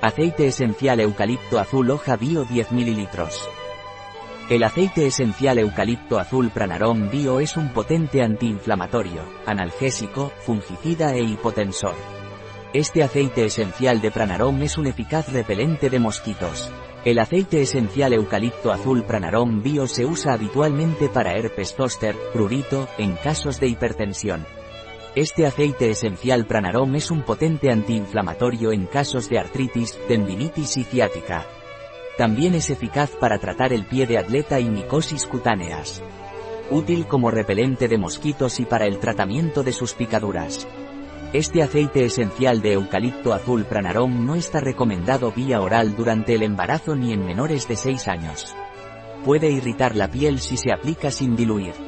[0.00, 3.08] Aceite esencial eucalipto azul hoja bio 10 ml.
[4.48, 11.96] El aceite esencial eucalipto azul Pranarom Bio es un potente antiinflamatorio, analgésico, fungicida e hipotensor.
[12.72, 16.70] Este aceite esencial de Pranarom es un eficaz repelente de mosquitos.
[17.04, 23.16] El aceite esencial eucalipto azul Pranarom Bio se usa habitualmente para herpes zoster, prurito, en
[23.16, 24.46] casos de hipertensión.
[25.18, 31.44] Este aceite esencial Pranarom es un potente antiinflamatorio en casos de artritis, tendinitis y ciática.
[32.16, 36.04] También es eficaz para tratar el pie de atleta y micosis cutáneas.
[36.70, 40.68] Útil como repelente de mosquitos y para el tratamiento de sus picaduras.
[41.32, 46.94] Este aceite esencial de eucalipto azul Pranarom no está recomendado vía oral durante el embarazo
[46.94, 48.54] ni en menores de 6 años.
[49.24, 51.87] Puede irritar la piel si se aplica sin diluir.